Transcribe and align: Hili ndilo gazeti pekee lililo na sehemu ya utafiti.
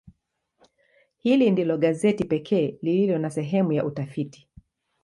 Hili 1.17 1.51
ndilo 1.51 1.77
gazeti 1.77 2.25
pekee 2.25 2.77
lililo 2.81 3.17
na 3.17 3.29
sehemu 3.29 3.71
ya 3.71 3.85
utafiti. 3.85 4.47